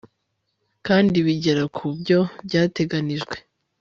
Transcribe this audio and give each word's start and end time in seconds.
kandi 0.87 1.15
bigera 1.25 1.63
ku 1.75 1.85
byo 1.99 2.19
byateganijwe 2.45 3.35